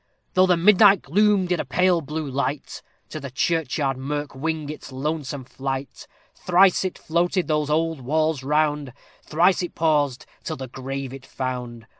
Through 0.33 0.47
the 0.47 0.57
midnight 0.57 1.03
gloom 1.03 1.45
did 1.45 1.59
a 1.59 1.63
pale 1.63 2.01
blue 2.01 2.25
light 2.27 2.81
To 3.09 3.19
the 3.19 3.29
churchyard 3.29 3.97
mirk 3.97 4.33
wing 4.33 4.67
its 4.67 4.91
lonesome 4.91 5.43
flight: 5.43 6.07
Thrice 6.33 6.83
it 6.83 6.97
floated 6.97 7.47
those 7.47 7.69
old 7.69 8.01
walls 8.01 8.41
round 8.41 8.93
Thrice 9.23 9.61
it 9.61 9.75
paused 9.75 10.25
till 10.43 10.55
the 10.57 10.67
grave 10.67 11.13
it 11.13 11.23
found. 11.27 11.85